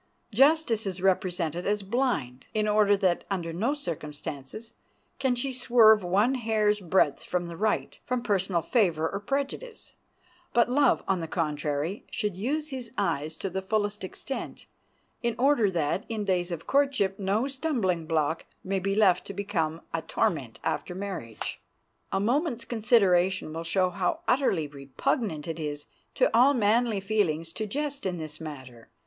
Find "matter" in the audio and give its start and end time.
28.41-28.89